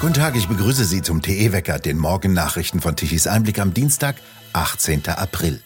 Guten 0.00 0.14
Tag, 0.14 0.36
ich 0.36 0.46
begrüße 0.46 0.84
Sie 0.84 1.02
zum 1.02 1.22
TE-Wecker, 1.22 1.80
den 1.80 1.98
Morgennachrichten 1.98 2.80
von 2.80 2.94
Tichys 2.94 3.26
Einblick 3.26 3.58
am 3.58 3.74
Dienstag, 3.74 4.14
18. 4.52 5.08
April. 5.08 5.60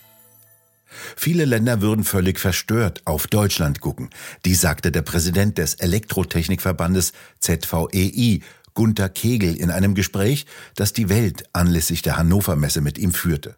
Viele 1.16 1.44
Länder 1.44 1.82
würden 1.82 2.02
völlig 2.02 2.40
verstört 2.40 3.02
auf 3.04 3.26
Deutschland 3.26 3.82
gucken. 3.82 4.08
Dies 4.46 4.62
sagte 4.62 4.90
der 4.90 5.02
Präsident 5.02 5.58
des 5.58 5.74
Elektrotechnikverbandes 5.74 7.12
ZVEI, 7.40 8.40
Gunther 8.72 9.10
Kegel, 9.10 9.54
in 9.54 9.70
einem 9.70 9.94
Gespräch, 9.94 10.46
das 10.76 10.94
die 10.94 11.10
Welt 11.10 11.44
anlässlich 11.52 12.00
der 12.00 12.16
Hannover 12.16 12.56
Messe 12.56 12.80
mit 12.80 12.96
ihm 12.96 13.12
führte. 13.12 13.56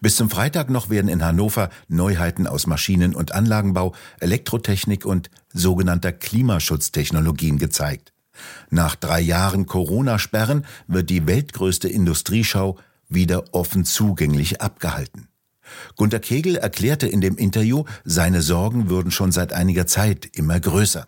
Bis 0.00 0.16
zum 0.16 0.30
Freitag 0.30 0.68
noch 0.68 0.90
werden 0.90 1.08
in 1.08 1.24
Hannover 1.24 1.70
Neuheiten 1.86 2.48
aus 2.48 2.66
Maschinen- 2.66 3.14
und 3.14 3.30
Anlagenbau, 3.30 3.94
Elektrotechnik 4.18 5.06
und 5.06 5.30
sogenannter 5.52 6.10
Klimaschutztechnologien 6.10 7.58
gezeigt. 7.58 8.12
Nach 8.70 8.94
drei 8.94 9.20
Jahren 9.20 9.66
Corona-Sperren 9.66 10.64
wird 10.86 11.10
die 11.10 11.26
weltgrößte 11.26 11.88
Industrieschau 11.88 12.78
wieder 13.08 13.44
offen 13.52 13.84
zugänglich 13.84 14.60
abgehalten. 14.60 15.28
Gunter 15.96 16.20
Kegel 16.20 16.56
erklärte 16.56 17.06
in 17.06 17.20
dem 17.20 17.36
Interview, 17.36 17.84
seine 18.04 18.42
Sorgen 18.42 18.90
würden 18.90 19.10
schon 19.10 19.32
seit 19.32 19.52
einiger 19.52 19.86
Zeit 19.86 20.28
immer 20.36 20.58
größer. 20.60 21.06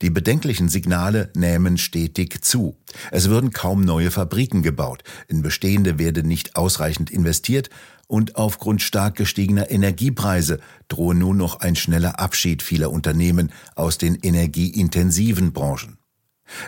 Die 0.00 0.10
bedenklichen 0.10 0.68
Signale 0.68 1.30
nähmen 1.34 1.78
stetig 1.78 2.42
zu. 2.42 2.76
Es 3.10 3.28
würden 3.28 3.52
kaum 3.52 3.82
neue 3.82 4.10
Fabriken 4.10 4.62
gebaut, 4.62 5.04
in 5.28 5.42
bestehende 5.42 5.98
werde 5.98 6.24
nicht 6.24 6.56
ausreichend 6.56 7.10
investiert 7.10 7.70
und 8.08 8.36
aufgrund 8.36 8.82
stark 8.82 9.16
gestiegener 9.16 9.70
Energiepreise 9.70 10.58
drohe 10.88 11.14
nun 11.14 11.36
noch 11.36 11.60
ein 11.60 11.76
schneller 11.76 12.18
Abschied 12.18 12.62
vieler 12.62 12.90
Unternehmen 12.90 13.52
aus 13.74 13.98
den 13.98 14.16
energieintensiven 14.16 15.52
Branchen. 15.52 15.98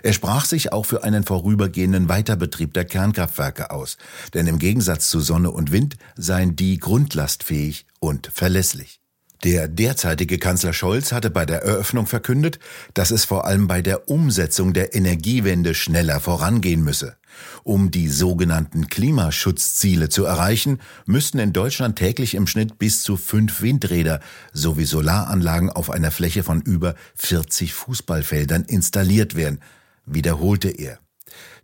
Er 0.02 0.12
sprach 0.12 0.44
sich 0.44 0.72
auch 0.72 0.86
für 0.86 1.04
einen 1.04 1.24
vorübergehenden 1.24 2.08
Weiterbetrieb 2.08 2.74
der 2.74 2.84
Kernkraftwerke 2.84 3.70
aus, 3.70 3.96
denn 4.32 4.46
im 4.46 4.58
Gegensatz 4.58 5.08
zu 5.08 5.20
Sonne 5.20 5.50
und 5.50 5.72
Wind 5.72 5.96
seien 6.16 6.56
die 6.56 6.78
grundlastfähig 6.78 7.86
und 8.00 8.30
verlässlich. 8.32 9.03
Der 9.44 9.68
derzeitige 9.68 10.38
Kanzler 10.38 10.72
Scholz 10.72 11.12
hatte 11.12 11.28
bei 11.28 11.44
der 11.44 11.62
Eröffnung 11.62 12.06
verkündet, 12.06 12.58
dass 12.94 13.10
es 13.10 13.26
vor 13.26 13.44
allem 13.44 13.66
bei 13.66 13.82
der 13.82 14.08
Umsetzung 14.08 14.72
der 14.72 14.94
Energiewende 14.94 15.74
schneller 15.74 16.18
vorangehen 16.18 16.82
müsse. 16.82 17.16
Um 17.62 17.90
die 17.90 18.08
sogenannten 18.08 18.88
Klimaschutzziele 18.88 20.08
zu 20.08 20.24
erreichen, 20.24 20.80
müssten 21.04 21.38
in 21.38 21.52
Deutschland 21.52 21.96
täglich 21.96 22.34
im 22.34 22.46
Schnitt 22.46 22.78
bis 22.78 23.02
zu 23.02 23.18
fünf 23.18 23.60
Windräder 23.60 24.20
sowie 24.54 24.86
Solaranlagen 24.86 25.68
auf 25.68 25.90
einer 25.90 26.10
Fläche 26.10 26.42
von 26.42 26.62
über 26.62 26.94
40 27.16 27.74
Fußballfeldern 27.74 28.64
installiert 28.64 29.34
werden, 29.34 29.60
wiederholte 30.06 30.70
er. 30.70 31.00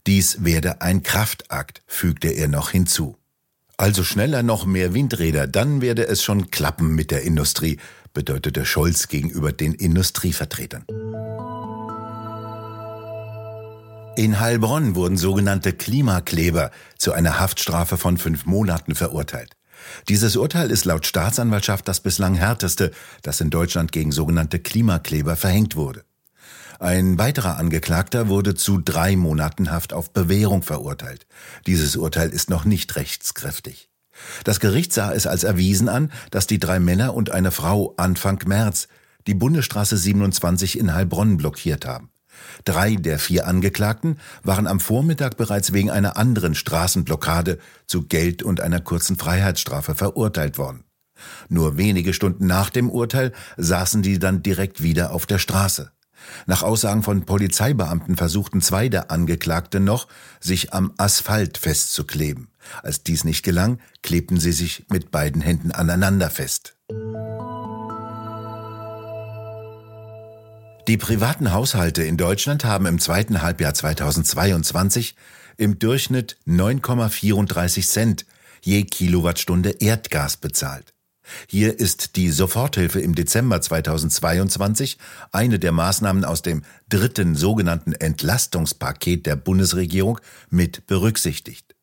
Dies 0.07 0.45
werde 0.45 0.83
ein 0.83 1.03
Kraftakt, 1.03 1.81
fügte 1.87 2.29
er 2.29 2.49
noch 2.49 2.71
hinzu. 2.71 3.17
Also 3.81 4.05
schneller 4.05 4.43
noch 4.43 4.67
mehr 4.67 4.93
Windräder, 4.93 5.47
dann 5.47 5.81
werde 5.81 6.07
es 6.07 6.23
schon 6.23 6.51
klappen 6.51 6.95
mit 6.95 7.11
der 7.11 7.23
Industrie, 7.23 7.79
bedeutete 8.13 8.67
Scholz 8.67 9.09
gegenüber 9.09 9.53
den 9.53 9.73
Industrievertretern. 9.73 10.85
In 14.17 14.39
Heilbronn 14.39 14.97
wurden 14.97 15.17
sogenannte 15.17 15.73
Klimakleber 15.73 16.73
zu 16.99 17.13
einer 17.13 17.41
Haftstrafe 17.41 17.97
von 17.97 18.19
fünf 18.19 18.45
Monaten 18.45 18.95
verurteilt. 18.95 19.57
Dieses 20.11 20.37
Urteil 20.37 20.71
ist 20.71 20.85
laut 20.85 21.07
Staatsanwaltschaft 21.07 21.89
das 21.89 22.01
bislang 22.01 22.35
härteste, 22.35 22.91
das 23.23 23.41
in 23.41 23.49
Deutschland 23.49 23.93
gegen 23.93 24.13
sogenannte 24.13 24.59
Klimakleber 24.59 25.37
verhängt 25.37 25.75
wurde. 25.75 26.05
Ein 26.81 27.19
weiterer 27.19 27.59
Angeklagter 27.59 28.29
wurde 28.29 28.55
zu 28.55 28.79
drei 28.79 29.15
Monaten 29.15 29.71
Haft 29.71 29.93
auf 29.93 30.15
Bewährung 30.15 30.63
verurteilt. 30.63 31.27
Dieses 31.67 31.95
Urteil 31.95 32.31
ist 32.31 32.49
noch 32.49 32.65
nicht 32.65 32.97
rechtskräftig. 32.97 33.91
Das 34.45 34.61
Gericht 34.61 34.95
sah 34.95 35.13
es 35.13 35.27
als 35.27 35.45
erwiesen 35.45 35.91
an, 35.91 36.11
dass 36.31 36.47
die 36.47 36.59
drei 36.59 36.81
Männer 36.81 37.13
und 37.13 37.33
eine 37.33 37.51
Frau 37.51 37.93
Anfang 37.99 38.43
März 38.47 38.89
die 39.27 39.35
Bundesstraße 39.35 39.99
27 39.99 40.79
in 40.79 40.95
Heilbronn 40.95 41.37
blockiert 41.37 41.85
haben. 41.85 42.09
Drei 42.65 42.95
der 42.95 43.19
vier 43.19 43.47
Angeklagten 43.47 44.19
waren 44.43 44.67
am 44.67 44.81
Vormittag 44.81 45.37
bereits 45.37 45.75
wegen 45.75 45.91
einer 45.91 46.17
anderen 46.17 46.55
Straßenblockade 46.55 47.59
zu 47.87 48.07
Geld 48.07 48.43
und 48.43 48.63
einer 48.63 48.81
kurzen 48.81 49.19
Freiheitsstrafe 49.19 49.95
verurteilt 49.95 50.57
worden. 50.57 50.85
Nur 51.51 51.77
wenige 51.77 52.15
Stunden 52.15 52.47
nach 52.47 52.71
dem 52.71 52.89
Urteil 52.89 53.33
saßen 53.59 54.01
die 54.01 54.19
dann 54.19 54.43
direkt 54.43 54.83
wieder 54.83 55.13
auf 55.13 55.27
der 55.27 55.39
Straße. 55.39 55.93
Nach 56.47 56.63
Aussagen 56.63 57.03
von 57.03 57.25
Polizeibeamten 57.25 58.17
versuchten 58.17 58.61
zwei 58.61 58.89
der 58.89 59.11
Angeklagten 59.11 59.85
noch, 59.85 60.09
sich 60.41 60.73
am 60.73 60.93
Asphalt 60.97 61.59
festzukleben. 61.59 62.49
Als 62.83 63.03
dies 63.03 63.25
nicht 63.25 63.43
gelang, 63.43 63.79
klebten 64.03 64.39
sie 64.39 64.53
sich 64.53 64.87
mit 64.89 65.11
beiden 65.11 65.43
Händen 65.43 65.73
aneinander 65.73 66.31
fest. 66.31 66.77
Die 70.89 70.97
privaten 70.97 71.53
Haushalte 71.53 72.03
in 72.03 72.17
Deutschland 72.17 72.65
haben 72.65 72.87
im 72.87 72.99
zweiten 72.99 73.43
Halbjahr 73.43 73.75
2022 73.75 75.15
im 75.57 75.79
Durchschnitt 75.79 76.37
9,34 76.47 77.87
Cent 77.87 78.27
je 78.63 78.85
Kilowattstunde 78.85 79.71
Erdgas 79.81 80.37
bezahlt. 80.37 80.95
Hier 81.47 81.79
ist 81.79 82.17
die 82.17 82.31
Soforthilfe 82.31 83.01
im 83.01 83.15
Dezember 83.15 83.61
2022 83.61 84.97
eine 85.33 85.59
der 85.59 85.73
Maßnahmen 85.73 86.25
aus 86.25 86.41
dem 86.43 86.63
dritten 86.89 87.35
sogenannten 87.35 87.93
Entlastungspaket 87.93 89.27
der 89.27 89.37
Bundesregierung 89.37 90.21
mit 90.49 90.87
berücksichtigt. 90.87 91.75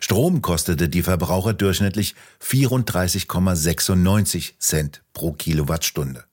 Strom 0.00 0.42
kostete 0.42 0.88
die 0.88 1.02
Verbraucher 1.02 1.54
durchschnittlich 1.54 2.14
34,96 2.42 4.58
Cent 4.58 5.02
pro 5.12 5.32
Kilowattstunde. 5.32 6.24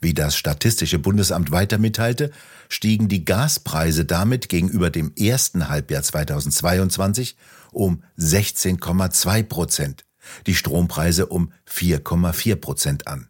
Wie 0.00 0.14
das 0.14 0.36
Statistische 0.36 0.98
Bundesamt 0.98 1.50
weiter 1.50 1.78
mitteilte, 1.78 2.30
stiegen 2.68 3.08
die 3.08 3.24
Gaspreise 3.24 4.04
damit 4.04 4.48
gegenüber 4.48 4.90
dem 4.90 5.12
ersten 5.16 5.68
Halbjahr 5.68 6.02
2022 6.02 7.36
um 7.72 8.02
16,2 8.18 9.42
Prozent 9.44 10.04
die 10.46 10.54
Strompreise 10.54 11.26
um 11.26 11.52
4,4 11.68 12.56
Prozent 12.56 13.06
an. 13.06 13.28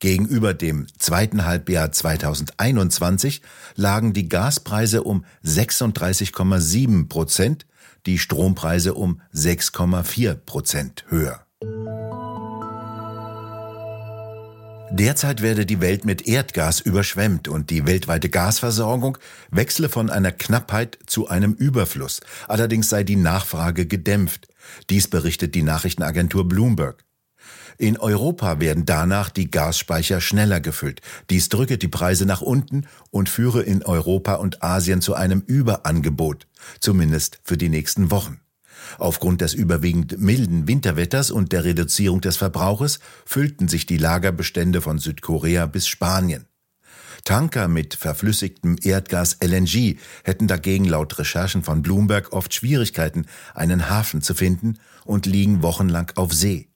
Gegenüber 0.00 0.54
dem 0.54 0.86
zweiten 0.98 1.44
Halbjahr 1.44 1.90
2021 1.90 3.42
lagen 3.74 4.12
die 4.12 4.28
Gaspreise 4.28 5.02
um 5.02 5.24
36,7 5.44 7.08
Prozent, 7.08 7.66
die 8.06 8.18
Strompreise 8.18 8.94
um 8.94 9.20
6,4 9.34 10.34
Prozent 10.34 11.04
höher. 11.08 11.44
Derzeit 14.90 15.42
werde 15.42 15.66
die 15.66 15.80
Welt 15.80 16.06
mit 16.06 16.26
Erdgas 16.26 16.80
überschwemmt 16.80 17.46
und 17.46 17.68
die 17.68 17.86
weltweite 17.86 18.30
Gasversorgung 18.30 19.18
wechsle 19.50 19.88
von 19.88 20.08
einer 20.08 20.32
Knappheit 20.32 20.98
zu 21.06 21.28
einem 21.28 21.52
Überfluss. 21.52 22.20
Allerdings 22.46 22.88
sei 22.88 23.04
die 23.04 23.16
Nachfrage 23.16 23.86
gedämpft. 23.86 24.47
Dies 24.90 25.08
berichtet 25.08 25.54
die 25.54 25.62
Nachrichtenagentur 25.62 26.46
Bloomberg. 26.46 27.04
In 27.78 27.96
Europa 27.96 28.58
werden 28.58 28.86
danach 28.86 29.30
die 29.30 29.50
Gasspeicher 29.50 30.20
schneller 30.20 30.60
gefüllt. 30.60 31.00
Dies 31.30 31.48
drücke 31.48 31.78
die 31.78 31.88
Preise 31.88 32.26
nach 32.26 32.40
unten 32.40 32.86
und 33.10 33.28
führe 33.28 33.62
in 33.62 33.84
Europa 33.84 34.34
und 34.34 34.62
Asien 34.64 35.00
zu 35.00 35.14
einem 35.14 35.42
Überangebot, 35.46 36.48
zumindest 36.80 37.40
für 37.44 37.56
die 37.56 37.68
nächsten 37.68 38.10
Wochen. 38.10 38.40
Aufgrund 38.98 39.40
des 39.40 39.54
überwiegend 39.54 40.18
milden 40.18 40.66
Winterwetters 40.66 41.30
und 41.30 41.52
der 41.52 41.64
Reduzierung 41.64 42.20
des 42.20 42.36
Verbrauches 42.36 42.98
füllten 43.24 43.68
sich 43.68 43.86
die 43.86 43.98
Lagerbestände 43.98 44.80
von 44.80 44.98
Südkorea 44.98 45.66
bis 45.66 45.86
Spanien. 45.86 46.46
Tanker 47.24 47.68
mit 47.68 47.94
verflüssigtem 47.94 48.76
Erdgas 48.82 49.38
LNG 49.42 49.96
hätten 50.24 50.46
dagegen 50.46 50.84
laut 50.84 51.18
Recherchen 51.18 51.62
von 51.62 51.82
Bloomberg 51.82 52.32
oft 52.32 52.54
Schwierigkeiten, 52.54 53.26
einen 53.54 53.88
Hafen 53.90 54.22
zu 54.22 54.34
finden 54.34 54.78
und 55.04 55.26
liegen 55.26 55.62
wochenlang 55.62 56.12
auf 56.16 56.32
See. 56.32 56.68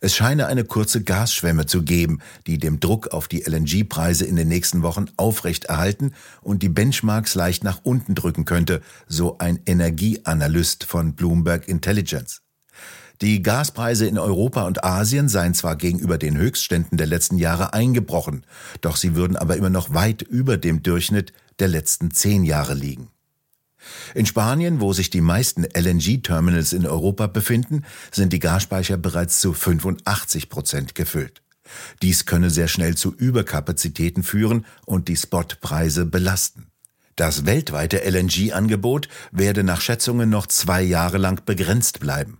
Es 0.00 0.14
scheine 0.14 0.46
eine 0.46 0.64
kurze 0.64 1.02
Gasschwemme 1.02 1.66
zu 1.66 1.82
geben, 1.82 2.20
die 2.46 2.58
dem 2.58 2.80
Druck 2.80 3.08
auf 3.08 3.28
die 3.28 3.42
LNG-Preise 3.42 4.24
in 4.24 4.36
den 4.36 4.48
nächsten 4.48 4.82
Wochen 4.82 5.06
aufrechterhalten 5.16 6.14
und 6.42 6.62
die 6.62 6.68
Benchmarks 6.68 7.34
leicht 7.34 7.64
nach 7.64 7.80
unten 7.82 8.14
drücken 8.14 8.44
könnte, 8.44 8.82
so 9.06 9.38
ein 9.38 9.60
Energieanalyst 9.66 10.84
von 10.84 11.14
Bloomberg 11.14 11.68
Intelligence. 11.68 12.43
Die 13.20 13.42
Gaspreise 13.42 14.06
in 14.06 14.18
Europa 14.18 14.66
und 14.66 14.82
Asien 14.84 15.28
seien 15.28 15.54
zwar 15.54 15.76
gegenüber 15.76 16.18
den 16.18 16.36
Höchstständen 16.36 16.98
der 16.98 17.06
letzten 17.06 17.38
Jahre 17.38 17.72
eingebrochen, 17.72 18.44
doch 18.80 18.96
sie 18.96 19.14
würden 19.14 19.36
aber 19.36 19.56
immer 19.56 19.70
noch 19.70 19.94
weit 19.94 20.22
über 20.22 20.56
dem 20.56 20.82
Durchschnitt 20.82 21.32
der 21.60 21.68
letzten 21.68 22.10
zehn 22.10 22.44
Jahre 22.44 22.74
liegen. 22.74 23.08
In 24.14 24.26
Spanien, 24.26 24.80
wo 24.80 24.92
sich 24.92 25.10
die 25.10 25.20
meisten 25.20 25.64
LNG-Terminals 25.64 26.72
in 26.72 26.86
Europa 26.86 27.26
befinden, 27.26 27.84
sind 28.10 28.32
die 28.32 28.38
Gasspeicher 28.38 28.96
bereits 28.96 29.40
zu 29.40 29.52
85 29.52 30.48
Prozent 30.48 30.94
gefüllt. 30.94 31.42
Dies 32.02 32.26
könne 32.26 32.50
sehr 32.50 32.68
schnell 32.68 32.96
zu 32.96 33.14
Überkapazitäten 33.14 34.22
führen 34.22 34.66
und 34.86 35.08
die 35.08 35.16
Spotpreise 35.16 36.04
belasten. 36.04 36.66
Das 37.16 37.46
weltweite 37.46 38.04
LNG-Angebot 38.04 39.08
werde 39.30 39.62
nach 39.62 39.80
Schätzungen 39.80 40.30
noch 40.30 40.46
zwei 40.46 40.82
Jahre 40.82 41.18
lang 41.18 41.44
begrenzt 41.44 42.00
bleiben. 42.00 42.38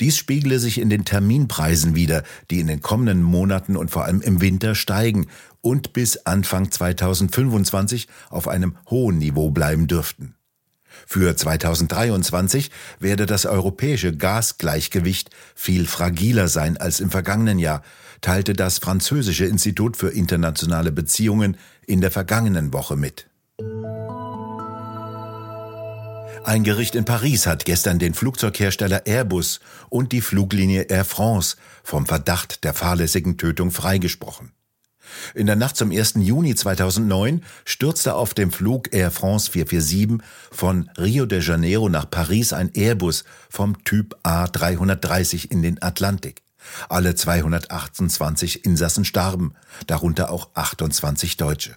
Dies 0.00 0.16
spiegle 0.16 0.58
sich 0.58 0.78
in 0.78 0.90
den 0.90 1.04
Terminpreisen 1.04 1.94
wider, 1.94 2.22
die 2.50 2.60
in 2.60 2.66
den 2.66 2.80
kommenden 2.80 3.22
Monaten 3.22 3.76
und 3.76 3.90
vor 3.90 4.04
allem 4.04 4.20
im 4.20 4.40
Winter 4.40 4.74
steigen 4.74 5.26
und 5.60 5.92
bis 5.92 6.26
Anfang 6.26 6.70
2025 6.70 8.08
auf 8.28 8.48
einem 8.48 8.76
hohen 8.88 9.18
Niveau 9.18 9.50
bleiben 9.50 9.86
dürften. 9.86 10.34
Für 11.06 11.36
2023 11.36 12.70
werde 12.98 13.26
das 13.26 13.46
europäische 13.46 14.16
Gasgleichgewicht 14.16 15.30
viel 15.54 15.86
fragiler 15.86 16.48
sein 16.48 16.76
als 16.76 17.00
im 17.00 17.10
vergangenen 17.10 17.58
Jahr, 17.58 17.82
teilte 18.20 18.52
das 18.52 18.78
französische 18.78 19.46
Institut 19.46 19.96
für 19.96 20.10
internationale 20.10 20.92
Beziehungen 20.92 21.56
in 21.86 22.00
der 22.00 22.10
vergangenen 22.10 22.72
Woche 22.72 22.96
mit. 22.96 23.26
Ein 26.44 26.64
Gericht 26.64 26.94
in 26.94 27.04
Paris 27.04 27.46
hat 27.46 27.66
gestern 27.66 27.98
den 27.98 28.14
Flugzeughersteller 28.14 29.06
Airbus 29.06 29.60
und 29.90 30.10
die 30.12 30.22
Fluglinie 30.22 30.82
Air 30.82 31.04
France 31.04 31.56
vom 31.84 32.06
Verdacht 32.06 32.64
der 32.64 32.72
fahrlässigen 32.72 33.36
Tötung 33.36 33.70
freigesprochen. 33.70 34.52
In 35.34 35.46
der 35.46 35.56
Nacht 35.56 35.76
zum 35.76 35.90
1. 35.90 36.14
Juni 36.16 36.54
2009 36.54 37.44
stürzte 37.64 38.14
auf 38.14 38.32
dem 38.32 38.52
Flug 38.52 38.92
Air 38.92 39.10
France 39.10 39.50
447 39.50 40.26
von 40.50 40.90
Rio 40.96 41.26
de 41.26 41.40
Janeiro 41.40 41.88
nach 41.88 42.08
Paris 42.08 42.52
ein 42.52 42.70
Airbus 42.74 43.24
vom 43.50 43.84
Typ 43.84 44.16
A330 44.24 45.50
in 45.50 45.62
den 45.62 45.82
Atlantik. 45.82 46.42
Alle 46.88 47.14
228 47.14 48.64
Insassen 48.64 49.04
starben, 49.04 49.54
darunter 49.86 50.30
auch 50.30 50.50
28 50.54 51.36
Deutsche. 51.36 51.76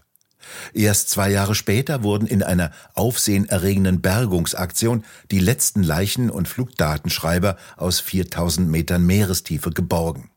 Erst 0.73 1.09
zwei 1.09 1.29
Jahre 1.29 1.55
später 1.55 2.03
wurden 2.03 2.27
in 2.27 2.43
einer 2.43 2.71
aufsehenerregenden 2.93 4.01
Bergungsaktion 4.01 5.03
die 5.31 5.39
letzten 5.39 5.83
Leichen 5.83 6.29
und 6.29 6.47
Flugdatenschreiber 6.47 7.57
aus 7.77 7.99
4000 7.99 8.69
Metern 8.69 9.05
Meerestiefe 9.05 9.71
geborgen. 9.71 10.29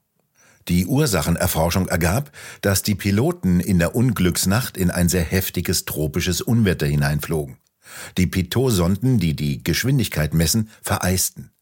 Die 0.68 0.86
Ursachenerforschung 0.86 1.86
ergab, 1.86 2.32
dass 2.60 2.82
die 2.82 2.96
Piloten 2.96 3.60
in 3.60 3.78
der 3.78 3.94
Unglücksnacht 3.94 4.76
in 4.76 4.90
ein 4.90 5.08
sehr 5.08 5.22
heftiges 5.22 5.84
tropisches 5.84 6.40
Unwetter 6.40 6.86
hineinflogen. 6.86 7.58
Die 8.16 8.26
Pitot-Sonden, 8.26 9.20
die 9.20 9.36
die 9.36 9.62
Geschwindigkeit 9.62 10.34
messen, 10.34 10.70
vereisten. 10.82 11.52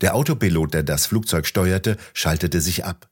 Der 0.00 0.14
Autopilot, 0.14 0.74
der 0.74 0.82
das 0.84 1.06
Flugzeug 1.06 1.46
steuerte, 1.46 1.96
schaltete 2.14 2.60
sich 2.60 2.84
ab. 2.84 3.08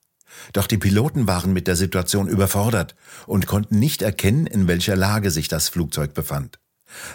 Doch 0.52 0.66
die 0.66 0.78
Piloten 0.78 1.26
waren 1.26 1.52
mit 1.52 1.66
der 1.66 1.76
Situation 1.76 2.28
überfordert 2.28 2.94
und 3.26 3.46
konnten 3.46 3.78
nicht 3.78 4.02
erkennen, 4.02 4.46
in 4.46 4.68
welcher 4.68 4.96
Lage 4.96 5.30
sich 5.30 5.48
das 5.48 5.68
Flugzeug 5.68 6.14
befand. 6.14 6.58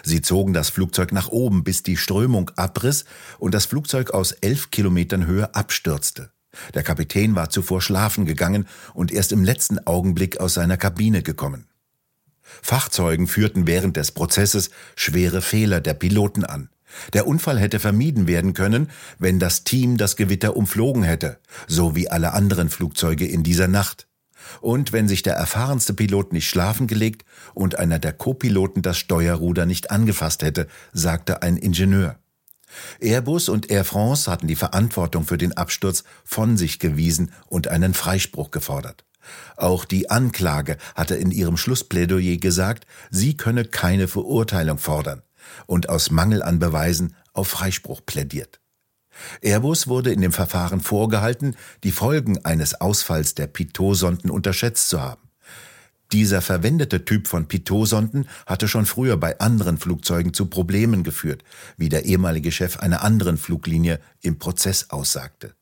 Sie 0.02 0.22
zogen 0.22 0.52
das 0.52 0.70
Flugzeug 0.70 1.12
nach 1.12 1.28
oben, 1.28 1.64
bis 1.64 1.82
die 1.82 1.96
Strömung 1.96 2.50
abriss 2.56 3.04
und 3.38 3.52
das 3.52 3.66
Flugzeug 3.66 4.10
aus 4.10 4.32
elf 4.32 4.70
Kilometern 4.70 5.26
Höhe 5.26 5.54
abstürzte. 5.54 6.30
Der 6.74 6.82
Kapitän 6.82 7.34
war 7.34 7.50
zuvor 7.50 7.82
schlafen 7.82 8.24
gegangen 8.24 8.66
und 8.94 9.12
erst 9.12 9.32
im 9.32 9.44
letzten 9.44 9.86
Augenblick 9.86 10.40
aus 10.40 10.54
seiner 10.54 10.78
Kabine 10.78 11.22
gekommen. 11.22 11.66
Fachzeugen 12.42 13.26
führten 13.26 13.66
während 13.66 13.96
des 13.96 14.12
Prozesses 14.12 14.70
schwere 14.94 15.42
Fehler 15.42 15.80
der 15.80 15.94
Piloten 15.94 16.44
an. 16.44 16.70
Der 17.12 17.26
Unfall 17.26 17.58
hätte 17.58 17.78
vermieden 17.78 18.26
werden 18.26 18.54
können, 18.54 18.90
wenn 19.18 19.38
das 19.38 19.64
Team 19.64 19.96
das 19.96 20.16
Gewitter 20.16 20.56
umflogen 20.56 21.02
hätte, 21.02 21.38
so 21.66 21.94
wie 21.94 22.08
alle 22.08 22.32
anderen 22.32 22.70
Flugzeuge 22.70 23.26
in 23.26 23.42
dieser 23.42 23.68
Nacht. 23.68 24.06
Und 24.60 24.92
wenn 24.92 25.08
sich 25.08 25.22
der 25.22 25.34
erfahrenste 25.34 25.94
Pilot 25.94 26.32
nicht 26.32 26.48
schlafen 26.48 26.86
gelegt 26.86 27.24
und 27.54 27.78
einer 27.78 27.98
der 27.98 28.12
Co-Piloten 28.12 28.82
das 28.82 28.98
Steuerruder 28.98 29.66
nicht 29.66 29.90
angefasst 29.90 30.42
hätte, 30.42 30.68
sagte 30.92 31.42
ein 31.42 31.56
Ingenieur. 31.56 32.16
Airbus 33.00 33.48
und 33.48 33.70
Air 33.70 33.84
France 33.84 34.30
hatten 34.30 34.46
die 34.46 34.56
Verantwortung 34.56 35.24
für 35.24 35.38
den 35.38 35.56
Absturz 35.56 36.04
von 36.24 36.56
sich 36.56 36.78
gewiesen 36.78 37.32
und 37.46 37.68
einen 37.68 37.94
Freispruch 37.94 38.50
gefordert. 38.50 39.04
Auch 39.56 39.84
die 39.84 40.10
Anklage 40.10 40.76
hatte 40.94 41.16
in 41.16 41.30
ihrem 41.30 41.56
Schlussplädoyer 41.56 42.36
gesagt, 42.36 42.86
sie 43.10 43.36
könne 43.36 43.64
keine 43.64 44.08
Verurteilung 44.08 44.78
fordern 44.78 45.22
und 45.66 45.88
aus 45.88 46.10
Mangel 46.10 46.42
an 46.42 46.58
Beweisen 46.58 47.14
auf 47.32 47.48
Freispruch 47.48 48.00
plädiert. 48.04 48.60
Airbus 49.40 49.86
wurde 49.86 50.12
in 50.12 50.20
dem 50.20 50.32
Verfahren 50.32 50.80
vorgehalten, 50.80 51.56
die 51.84 51.92
Folgen 51.92 52.44
eines 52.44 52.80
Ausfalls 52.80 53.34
der 53.34 53.46
Pitot-Sonden 53.46 54.30
unterschätzt 54.30 54.88
zu 54.88 55.00
haben. 55.00 55.22
Dieser 56.12 56.40
verwendete 56.40 57.04
Typ 57.04 57.26
von 57.26 57.48
Pitot-Sonden 57.48 58.28
hatte 58.46 58.68
schon 58.68 58.86
früher 58.86 59.16
bei 59.16 59.40
anderen 59.40 59.78
Flugzeugen 59.78 60.32
zu 60.32 60.46
Problemen 60.46 61.02
geführt, 61.02 61.42
wie 61.76 61.88
der 61.88 62.04
ehemalige 62.04 62.52
Chef 62.52 62.78
einer 62.78 63.02
anderen 63.02 63.38
Fluglinie 63.38 64.00
im 64.22 64.38
Prozess 64.38 64.90
aussagte. 64.90 65.54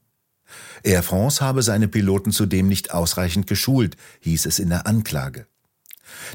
Air 0.82 1.02
France 1.02 1.42
habe 1.42 1.62
seine 1.62 1.88
Piloten 1.88 2.30
zudem 2.30 2.68
nicht 2.68 2.92
ausreichend 2.92 3.46
geschult, 3.46 3.96
hieß 4.20 4.44
es 4.46 4.58
in 4.58 4.68
der 4.68 4.86
Anklage. 4.86 5.46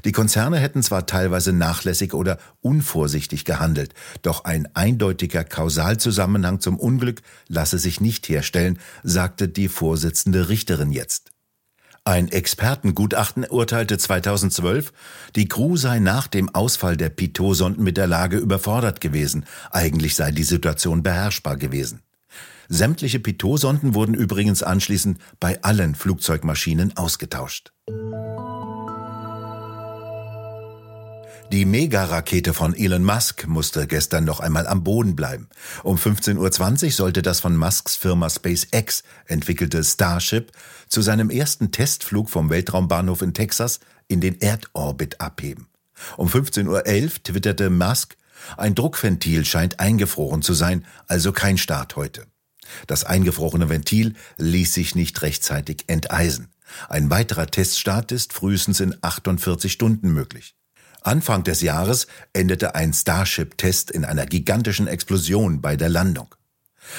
Die 0.06 0.12
Konzerne 0.12 0.58
hätten 0.58 0.84
zwar 0.84 1.06
teilweise 1.06 1.54
nachlässig 1.54 2.14
oder 2.14 2.38
unvorsichtig 2.62 3.46
gehandelt, 3.46 3.94
doch 4.22 4.46
ein 4.46 4.68
eindeutiger 4.76 5.44
Kausalzusammenhang 5.44 6.60
zum 6.60 6.80
Unglück 6.80 7.22
lasse 7.48 7.78
sich 7.78 8.02
nicht 8.02 8.30
herstellen, 8.30 8.80
sagte 9.04 9.48
die 9.48 9.68
Vorsitzende 9.68 10.50
Richterin 10.50 10.92
jetzt. 10.92 11.32
Ein 12.06 12.30
Expertengutachten 12.30 13.46
urteilte 13.46 13.98
2012, 13.98 14.94
die 15.36 15.48
Crew 15.48 15.76
sei 15.76 16.00
nach 16.00 16.28
dem 16.28 16.50
Ausfall 16.50 16.98
der 16.98 17.10
Pitot-Sonden 17.10 17.84
mit 17.84 17.98
der 17.98 18.08
Lage 18.08 18.38
überfordert 18.38 19.02
gewesen. 19.02 19.46
Eigentlich 19.70 20.16
sei 20.16 20.32
die 20.32 20.44
Situation 20.44 21.04
beherrschbar 21.04 21.58
gewesen. 21.58 22.02
Sämtliche 22.68 23.20
Pitot-Sonden 23.20 23.96
wurden 23.96 24.14
übrigens 24.14 24.64
anschließend 24.64 25.20
bei 25.40 25.62
allen 25.62 25.94
Flugzeugmaschinen 25.96 26.96
ausgetauscht. 26.98 27.74
Die 31.52 31.66
Mega-Rakete 31.66 32.54
von 32.54 32.76
Elon 32.76 33.04
Musk 33.04 33.48
musste 33.48 33.88
gestern 33.88 34.24
noch 34.24 34.40
einmal 34.40 34.68
am 34.68 34.84
Boden 34.84 35.16
bleiben. 35.16 35.50
Um 35.82 35.98
15.20 35.98 36.86
Uhr 36.86 36.92
sollte 36.92 37.22
das 37.24 37.40
von 37.40 37.58
Musks 37.58 37.96
Firma 37.96 38.30
SpaceX 38.30 39.02
entwickelte 39.26 39.84
Starship 39.84 40.52
zu 40.88 41.02
seinem 41.02 41.32
ersten 41.32 41.72
Testflug 41.72 42.30
vom 42.30 42.52
Weltraumbahnhof 42.52 43.24
in 43.24 43.34
Texas 43.34 43.80
in 44.08 44.22
den 44.22 44.40
Erdorbit 44.40 45.20
abheben. 45.22 45.66
Um 46.18 46.28
15.11 46.28 46.68
Uhr 46.68 47.24
twitterte 47.24 47.72
Musk, 47.72 48.16
ein 48.56 48.76
Druckventil 48.76 49.44
scheint 49.44 49.80
eingefroren 49.80 50.44
zu 50.44 50.54
sein, 50.54 50.86
also 51.08 51.32
kein 51.32 51.58
Start 51.58 51.96
heute. 51.96 52.28
Das 52.86 53.06
eingefrorene 53.06 53.70
Ventil 53.70 54.14
ließ 54.38 54.76
sich 54.76 54.94
nicht 54.94 55.20
rechtzeitig 55.24 55.86
enteisen. 55.88 56.50
Ein 56.90 57.10
weiterer 57.10 57.48
Teststart 57.48 58.12
ist 58.12 58.34
frühestens 58.34 58.80
in 58.82 58.96
48 59.02 59.72
Stunden 59.72 60.12
möglich. 60.12 60.54
Anfang 61.02 61.44
des 61.44 61.62
Jahres 61.62 62.08
endete 62.34 62.76
ein 62.76 62.94
Starship-Test 62.94 63.92
in 63.92 64.06
einer 64.06 64.26
gigantischen 64.26 64.88
Explosion 64.88 65.62
bei 65.62 65.76
der 65.76 65.90
Landung. 65.90 66.36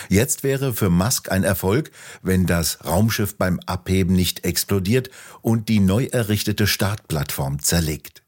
Jetzt 0.09 0.43
wäre 0.43 0.73
für 0.73 0.91
Musk 0.91 1.31
ein 1.31 1.45
Erfolg, 1.45 1.91
wenn 2.23 2.47
das 2.47 2.85
Raumschiff 2.85 3.37
beim 3.37 3.61
Abheben 3.67 4.15
nicht 4.15 4.45
explodiert 4.45 5.11
und 5.43 5.69
die 5.69 5.81
neu 5.81 6.05
errichtete 6.05 6.67
Startplattform 6.67 7.61
zerlegt. 7.61 8.23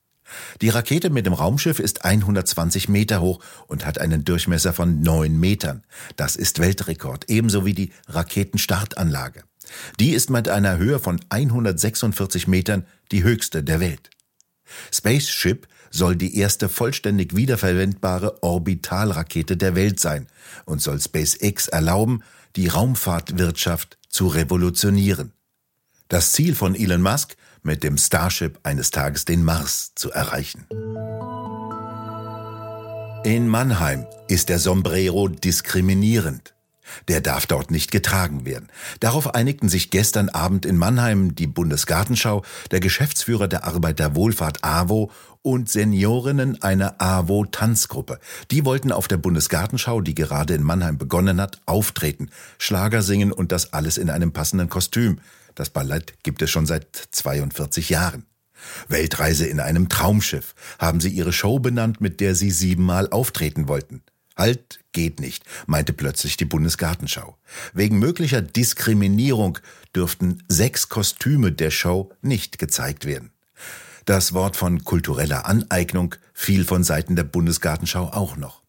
Die 0.61 0.71
Rakete 0.71 1.11
mit 1.11 1.27
dem 1.27 1.35
Raumschiff 1.35 1.79
ist 1.79 2.05
120 2.05 2.89
Meter 2.89 3.21
hoch 3.21 3.41
und 3.67 3.85
hat 3.85 3.99
einen 3.99 4.25
Durchmesser 4.25 4.73
von 4.73 5.03
9 5.03 5.39
Metern. 5.39 5.85
Das 6.17 6.37
ist 6.37 6.59
Weltrekord, 6.59 7.29
ebenso 7.29 7.67
wie 7.67 7.75
die 7.75 7.93
Raketenstartanlage. 8.09 9.45
Die 10.01 10.13
ist 10.13 10.31
mit 10.31 10.49
einer 10.49 10.79
Höhe 10.79 10.99
von 10.99 11.21
146 11.29 12.49
Metern 12.49 12.87
die 13.11 13.23
höchste 13.23 13.63
der 13.63 13.81
Welt. 13.81 14.11
Spaceship 14.93 15.67
soll 15.91 16.17
die 16.17 16.39
erste 16.39 16.69
vollständig 16.69 17.37
wiederverwendbare 17.37 18.43
Orbitalrakete 18.43 19.57
der 19.57 19.75
Welt 19.75 20.01
sein 20.01 20.27
und 20.65 20.81
soll 20.81 21.01
SpaceX 21.01 21.69
erlauben, 21.69 22.23
die 22.57 22.69
Raumfahrtwirtschaft 22.69 23.99
zu 24.09 24.27
revolutionieren. 24.27 25.33
Das 26.09 26.33
Ziel 26.33 26.55
von 26.55 26.75
Elon 26.75 27.03
Musk, 27.03 27.37
mit 27.63 27.85
dem 27.85 27.97
Starship 27.97 28.59
eines 28.65 28.91
Tages 28.91 29.25
den 29.25 29.45
Mars 29.45 29.93
zu 29.95 30.11
erreichen. 30.11 30.67
In 33.25 33.47
Mannheim 33.47 34.07
ist 34.27 34.49
der 34.49 34.59
Sombrero 34.59 35.29
diskriminierend. 35.29 36.52
Der 37.09 37.21
darf 37.21 37.47
dort 37.47 37.71
nicht 37.71 37.91
getragen 37.91 38.45
werden. 38.45 38.69
Darauf 39.01 39.35
einigten 39.35 39.69
sich 39.69 39.91
gestern 39.91 40.29
Abend 40.29 40.67
in 40.67 40.77
Mannheim 40.77 41.35
die 41.35 41.47
Bundesgartenschau, 41.47 42.43
der 42.71 42.81
Geschäftsführer 42.81 43.49
der 43.49 43.65
Arbeiterwohlfahrt 43.65 44.65
AWO 44.65 45.11
und 45.43 45.69
Seniorinnen 45.69 46.63
einer 46.63 47.01
AWO-Tanzgruppe. 47.01 48.19
Die 48.51 48.65
wollten 48.65 48.93
auf 48.93 49.09
der 49.09 49.17
Bundesgartenschau, 49.17 50.01
die 50.01 50.15
gerade 50.15 50.55
in 50.55 50.63
Mannheim 50.63 50.99
begonnen 50.99 51.41
hat, 51.41 51.61
auftreten, 51.67 52.31
Schlager 52.59 53.03
singen 53.03 53.33
und 53.33 53.53
das 53.53 53.73
alles 53.73 53.99
in 53.99 54.09
einem 54.09 54.33
passenden 54.33 54.69
Kostüm. 54.69 55.19
Das 55.55 55.71
Ballett 55.71 56.15
gibt 56.23 56.43
es 56.43 56.51
schon 56.51 56.67
seit 56.67 57.09
42 57.11 57.91
Jahren. 57.91 58.25
Weltreise 58.89 59.47
in 59.47 59.61
einem 59.61 59.89
Traumschiff 59.89 60.55
haben 60.79 61.01
sie 61.01 61.11
ihre 61.11 61.33
Show 61.33 61.59
benannt, 61.59 62.01
mit 62.01 62.21
der 62.21 62.35
sie 62.35 62.51
siebenmal 62.51 63.09
auftreten 63.11 63.67
wollten. 63.69 64.03
Halt 64.43 64.81
geht 64.91 65.21
nicht, 65.21 65.45
meinte 65.67 65.93
plötzlich 65.93 66.37
die 66.37 66.45
Bundesgartenschau. 66.45 67.37
Wegen 67.75 68.01
möglicher 68.01 68.43
Diskriminierung 68.43 69.61
dürften 69.95 70.43
sechs 70.49 70.89
Kostüme 70.89 71.53
der 71.53 71.71
Show 71.71 72.11
nicht 72.23 72.59
gezeigt 72.59 73.05
werden. 73.05 73.31
Das 74.05 74.33
Wort 74.33 74.57
von 74.57 74.83
kultureller 74.83 75.47
Aneignung 75.47 76.17
fiel 76.35 76.65
von 76.65 76.83
Seiten 76.83 77.15
der 77.15 77.23
Bundesgartenschau 77.23 78.09
auch 78.09 78.37
noch. 78.37 78.65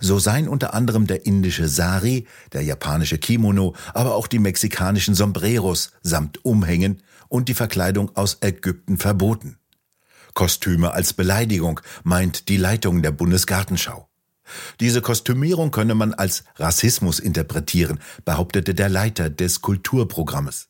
So 0.00 0.18
seien 0.18 0.48
unter 0.48 0.74
anderem 0.74 1.06
der 1.06 1.24
indische 1.24 1.66
Sari, 1.66 2.26
der 2.52 2.60
japanische 2.60 3.16
Kimono, 3.16 3.74
aber 3.94 4.16
auch 4.16 4.26
die 4.26 4.38
mexikanischen 4.38 5.14
Sombreros 5.14 5.92
samt 6.02 6.44
Umhängen 6.44 7.02
und 7.28 7.48
die 7.48 7.54
Verkleidung 7.54 8.14
aus 8.16 8.36
Ägypten 8.42 8.98
verboten. 8.98 9.56
Kostüme 10.34 10.92
als 10.92 11.14
Beleidigung, 11.14 11.80
meint 12.04 12.50
die 12.50 12.58
Leitung 12.58 13.00
der 13.00 13.12
Bundesgartenschau. 13.12 14.05
Diese 14.80 15.02
Kostümierung 15.02 15.70
könne 15.70 15.94
man 15.94 16.14
als 16.14 16.44
Rassismus 16.56 17.18
interpretieren, 17.18 18.00
behauptete 18.24 18.74
der 18.74 18.88
Leiter 18.88 19.30
des 19.30 19.62
Kulturprogrammes. 19.62 20.68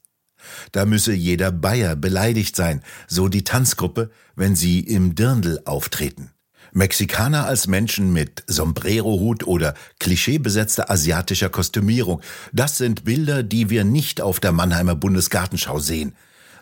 Da 0.72 0.84
müsse 0.84 1.12
jeder 1.12 1.50
Bayer 1.52 1.96
beleidigt 1.96 2.56
sein, 2.56 2.82
so 3.08 3.28
die 3.28 3.44
Tanzgruppe, 3.44 4.10
wenn 4.36 4.54
sie 4.54 4.80
im 4.80 5.14
Dirndl 5.14 5.60
auftreten. 5.64 6.30
Mexikaner 6.72 7.46
als 7.46 7.66
Menschen 7.68 8.12
mit 8.12 8.44
Sombrero-Hut 8.46 9.46
oder 9.46 9.74
klischeebesetzter 9.98 10.90
asiatischer 10.90 11.48
Kostümierung, 11.48 12.20
das 12.52 12.76
sind 12.76 13.04
Bilder, 13.04 13.42
die 13.42 13.70
wir 13.70 13.84
nicht 13.84 14.20
auf 14.20 14.40
der 14.40 14.52
Mannheimer 14.52 14.94
Bundesgartenschau 14.94 15.78
sehen, 15.78 16.14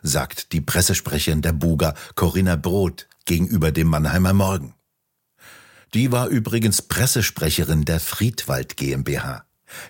sagt 0.02 0.52
die 0.52 0.60
Pressesprecherin 0.60 1.42
der 1.42 1.52
Buga, 1.52 1.94
Corinna 2.14 2.56
Brot, 2.56 3.08
gegenüber 3.24 3.72
dem 3.72 3.88
Mannheimer 3.88 4.34
Morgen. 4.34 4.73
Die 5.94 6.10
war 6.10 6.26
übrigens 6.26 6.82
Pressesprecherin 6.82 7.84
der 7.84 8.00
Friedwald 8.00 8.76
GmbH. 8.76 9.44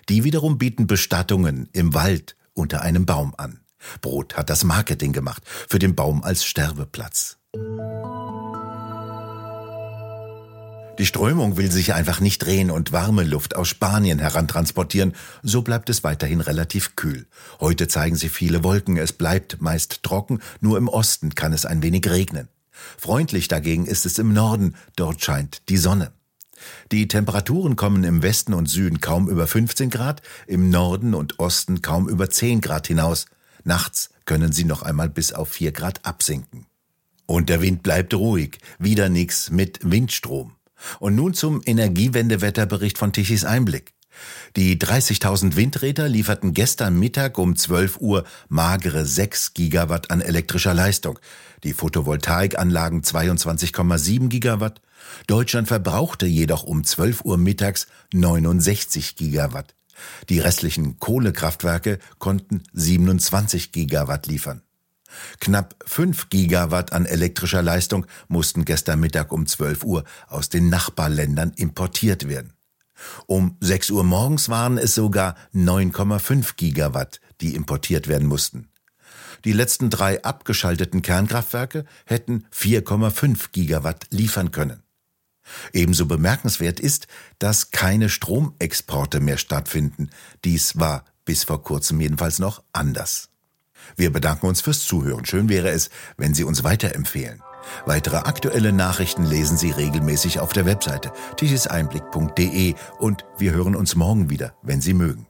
Die 0.07 0.23
wiederum 0.23 0.59
bieten 0.59 0.85
Bestattungen 0.85 1.67
im 1.73 1.95
Wald 1.95 2.35
unter 2.53 2.83
einem 2.83 3.07
Baum 3.07 3.33
an. 3.37 3.61
Brot 4.01 4.37
hat 4.37 4.51
das 4.51 4.63
Marketing 4.63 5.13
gemacht 5.13 5.41
für 5.67 5.79
den 5.79 5.95
Baum 5.95 6.23
als 6.23 6.45
Sterbeplatz. 6.45 7.37
Die 10.99 11.05
Strömung 11.07 11.57
will 11.57 11.71
sich 11.71 11.95
einfach 11.95 12.19
nicht 12.19 12.45
drehen 12.45 12.69
und 12.69 12.91
warme 12.91 13.23
Luft 13.23 13.55
aus 13.55 13.67
Spanien 13.67 14.19
herantransportieren, 14.19 15.13
so 15.41 15.63
bleibt 15.63 15.89
es 15.89 16.03
weiterhin 16.03 16.39
relativ 16.39 16.95
kühl. 16.95 17.25
Heute 17.59 17.87
zeigen 17.87 18.15
sie 18.15 18.29
viele 18.29 18.63
Wolken, 18.63 18.97
es 18.97 19.11
bleibt 19.11 19.59
meist 19.59 20.03
trocken, 20.03 20.39
nur 20.61 20.77
im 20.77 20.87
Osten 20.87 21.33
kann 21.33 21.51
es 21.51 21.65
ein 21.65 21.81
wenig 21.81 22.07
regnen. 22.07 22.47
Freundlich 22.97 23.47
dagegen 23.47 23.85
ist 23.85 24.05
es 24.05 24.19
im 24.19 24.33
Norden, 24.33 24.75
dort 24.95 25.23
scheint 25.23 25.67
die 25.69 25.77
Sonne. 25.77 26.11
Die 26.91 27.07
Temperaturen 27.07 27.75
kommen 27.75 28.03
im 28.03 28.23
Westen 28.23 28.53
und 28.53 28.67
Süden 28.67 29.01
kaum 29.01 29.29
über 29.29 29.47
15 29.47 29.89
Grad, 29.89 30.21
im 30.47 30.69
Norden 30.69 31.13
und 31.13 31.39
Osten 31.39 31.81
kaum 31.81 32.07
über 32.09 32.29
10 32.29 32.61
Grad 32.61 32.87
hinaus. 32.87 33.25
Nachts 33.63 34.09
können 34.25 34.51
sie 34.51 34.63
noch 34.63 34.81
einmal 34.81 35.09
bis 35.09 35.33
auf 35.33 35.49
4 35.49 35.71
Grad 35.71 36.05
absinken. 36.05 36.65
Und 37.25 37.49
der 37.49 37.61
Wind 37.61 37.83
bleibt 37.83 38.13
ruhig, 38.13 38.59
wieder 38.77 39.09
nix 39.09 39.49
mit 39.49 39.79
Windstrom. 39.81 40.55
Und 40.99 41.15
nun 41.15 41.33
zum 41.33 41.61
Energiewendewetterbericht 41.65 42.97
von 42.97 43.13
Tichys 43.13 43.45
Einblick. 43.45 43.94
Die 44.55 44.77
30.000 44.77 45.55
Windräder 45.55 46.07
lieferten 46.07 46.53
gestern 46.53 46.97
Mittag 46.97 47.37
um 47.37 47.55
12 47.55 47.97
Uhr 47.99 48.23
magere 48.47 49.05
6 49.05 49.53
Gigawatt 49.53 50.11
an 50.11 50.21
elektrischer 50.21 50.73
Leistung. 50.73 51.19
Die 51.63 51.73
Photovoltaikanlagen 51.73 53.01
22,7 53.01 54.29
Gigawatt. 54.29 54.81
Deutschland 55.27 55.67
verbrauchte 55.67 56.25
jedoch 56.25 56.63
um 56.63 56.83
12 56.83 57.25
Uhr 57.25 57.37
mittags 57.37 57.87
69 58.13 59.15
Gigawatt. 59.15 59.75
Die 60.29 60.39
restlichen 60.39 60.99
Kohlekraftwerke 60.99 61.99
konnten 62.19 62.63
27 62.73 63.71
Gigawatt 63.71 64.27
liefern. 64.27 64.61
Knapp 65.39 65.75
5 65.85 66.29
Gigawatt 66.29 66.93
an 66.93 67.05
elektrischer 67.05 67.61
Leistung 67.61 68.05
mussten 68.27 68.65
gestern 68.65 68.99
Mittag 68.99 69.31
um 69.31 69.45
12 69.45 69.83
Uhr 69.83 70.03
aus 70.27 70.49
den 70.49 70.69
Nachbarländern 70.69 71.53
importiert 71.55 72.27
werden. 72.27 72.54
Um 73.27 73.57
6 73.59 73.91
Uhr 73.91 74.03
morgens 74.03 74.49
waren 74.49 74.77
es 74.77 74.95
sogar 74.95 75.35
9,5 75.53 76.55
Gigawatt, 76.55 77.19
die 77.41 77.55
importiert 77.55 78.07
werden 78.07 78.27
mussten. 78.27 78.69
Die 79.43 79.53
letzten 79.53 79.89
drei 79.89 80.23
abgeschalteten 80.23 81.01
Kernkraftwerke 81.01 81.85
hätten 82.05 82.45
4,5 82.53 83.51
Gigawatt 83.51 84.07
liefern 84.09 84.51
können. 84.51 84.81
Ebenso 85.73 86.07
bemerkenswert 86.07 86.79
ist, 86.79 87.07
dass 87.37 87.69
keine 87.69 88.09
Stromexporte 88.09 89.19
mehr 89.19 89.37
stattfinden. 89.37 90.09
Dies 90.43 90.79
war 90.79 91.05
bis 91.23 91.43
vor 91.43 91.63
kurzem 91.63 92.01
jedenfalls 92.01 92.39
noch 92.39 92.63
anders. 92.73 93.29
Wir 93.95 94.11
bedanken 94.11 94.47
uns 94.47 94.61
fürs 94.61 94.83
Zuhören. 94.83 95.25
Schön 95.25 95.49
wäre 95.49 95.69
es, 95.69 95.89
wenn 96.17 96.33
Sie 96.33 96.43
uns 96.43 96.63
weiterempfehlen. 96.63 97.41
Weitere 97.85 98.17
aktuelle 98.17 98.71
Nachrichten 98.71 99.25
lesen 99.25 99.57
Sie 99.57 99.71
regelmäßig 99.71 100.39
auf 100.39 100.53
der 100.53 100.65
Webseite 100.65 101.11
tichiseinblick.de 101.37 102.75
und 102.99 103.25
wir 103.37 103.51
hören 103.53 103.75
uns 103.75 103.95
morgen 103.95 104.29
wieder, 104.29 104.53
wenn 104.61 104.81
Sie 104.81 104.93
mögen. 104.93 105.27